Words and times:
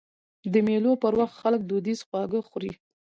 د 0.53 0.55
مېلو 0.67 0.91
پر 1.03 1.13
وخت 1.19 1.35
خلک 1.41 1.61
دودیز 1.69 1.99
خواږه 2.07 2.39
خوري. 2.47 2.71